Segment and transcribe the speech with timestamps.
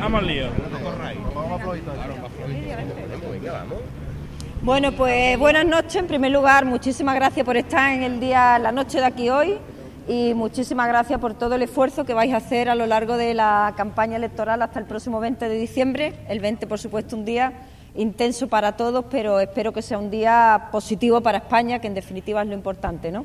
[0.00, 0.46] Vamos al lío.
[4.62, 5.96] Bueno, pues buenas noches.
[5.96, 9.58] En primer lugar, muchísimas gracias por estar en el día, la noche de aquí hoy
[10.08, 13.34] y muchísimas gracias por todo el esfuerzo que vais a hacer a lo largo de
[13.34, 16.14] la campaña electoral hasta el próximo 20 de diciembre.
[16.28, 17.52] El 20, por supuesto, un día
[17.94, 22.42] intenso para todos, pero espero que sea un día positivo para España, que en definitiva
[22.42, 23.24] es lo importante, ¿no?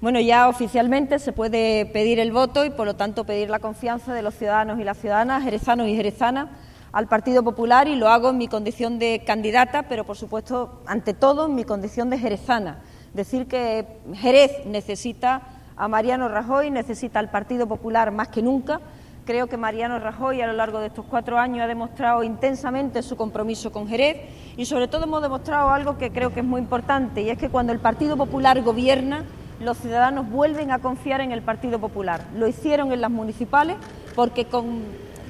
[0.00, 4.14] Bueno, ya oficialmente se puede pedir el voto y, por lo tanto, pedir la confianza
[4.14, 6.48] de los ciudadanos y las ciudadanas, jerezanos y jerezanas,
[6.92, 11.14] al Partido Popular y lo hago en mi condición de candidata, pero, por supuesto, ante
[11.14, 12.78] todo, en mi condición de jerezana.
[13.12, 15.42] Decir que Jerez necesita
[15.76, 18.80] a Mariano Rajoy, necesita al Partido Popular más que nunca.
[19.28, 23.14] Creo que Mariano Rajoy a lo largo de estos cuatro años ha demostrado intensamente su
[23.14, 24.16] compromiso con Jerez
[24.56, 27.50] y sobre todo hemos demostrado algo que creo que es muy importante y es que
[27.50, 29.24] cuando el Partido Popular gobierna,
[29.60, 32.24] los ciudadanos vuelven a confiar en el Partido Popular.
[32.36, 33.76] Lo hicieron en las municipales
[34.16, 34.46] porque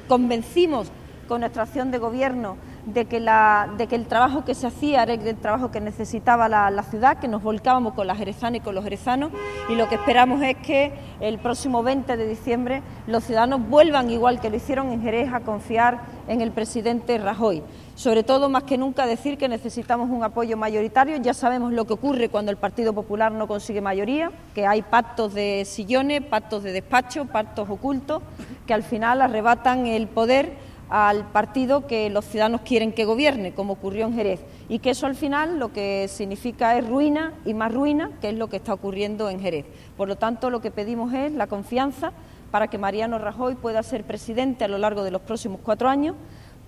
[0.07, 0.93] convencimos
[1.27, 2.57] con nuestra acción de gobierno
[2.93, 6.49] de que, la, de que el trabajo que se hacía era el trabajo que necesitaba
[6.49, 9.31] la, ciudad, que nos volcábamos con las jerezanas y con los jerezanos
[9.69, 14.41] y lo que esperamos es que el próximo 20 de diciembre los ciudadanos vuelvan, igual
[14.41, 17.63] que lo hicieron en Jerez, a confiar en el presidente Rajoy.
[17.95, 21.17] Sobre todo, más que nunca, decir que necesitamos un apoyo mayoritario.
[21.17, 25.35] Ya sabemos lo que ocurre cuando el Partido Popular no consigue mayoría, que hay pactos
[25.35, 28.23] de sillones, pactos de despacho, pactos ocultos,
[28.67, 33.75] que al final arrebatan el poder al partido que los ciudadanos quieren que gobierne, como
[33.75, 37.73] ocurrió en Jerez, y que eso al final lo que significa es ruina y más
[37.73, 39.67] ruina, que es lo que está ocurriendo en Jerez.
[39.97, 42.13] Por lo tanto, lo que pedimos es la confianza
[42.51, 46.17] para que Mariano Rajoy pueda ser presidente a lo largo de los próximos cuatro años,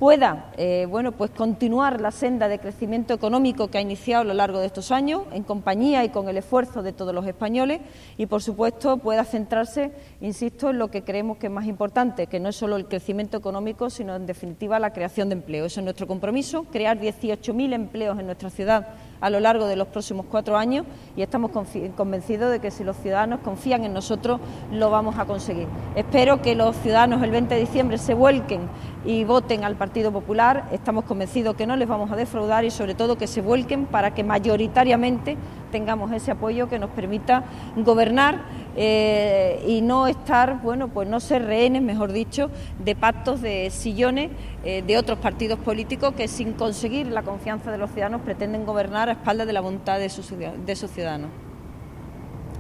[0.01, 4.33] pueda eh, bueno, pues continuar la senda de crecimiento económico que ha iniciado a lo
[4.33, 7.83] largo de estos años, en compañía y con el esfuerzo de todos los españoles,
[8.17, 12.41] y por supuesto pueda centrarse, insisto, en lo que creemos que es más importante, que
[12.41, 15.67] no es solo el crecimiento económico, sino en definitiva la creación de empleo.
[15.67, 18.89] Eso es nuestro compromiso, crear 18.000 empleos en nuestra ciudad
[19.21, 20.87] a lo largo de los próximos cuatro años
[21.17, 24.41] y estamos convencidos de que si los ciudadanos confían en nosotros
[24.73, 25.67] lo vamos a conseguir.
[25.95, 28.63] Espero que los ciudadanos el 20 de diciembre se vuelquen
[29.05, 30.69] y voten al Partido Popular.
[30.73, 34.13] Estamos convencidos que no les vamos a defraudar y sobre todo que se vuelquen para
[34.13, 35.37] que mayoritariamente
[35.71, 37.45] tengamos ese apoyo que nos permita
[37.77, 38.43] gobernar
[38.77, 44.31] eh, y no estar, bueno, pues no ser rehenes, mejor dicho, de pactos de sillones
[44.65, 49.09] eh, de otros partidos políticos que sin conseguir la confianza de los ciudadanos pretenden gobernar
[49.09, 51.31] a espaldas de la voluntad de sus, de ciudadanos.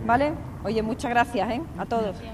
[0.06, 0.32] ¿Vale?
[0.64, 1.62] Oye, muchas gracias ¿eh?
[1.78, 2.16] a todos.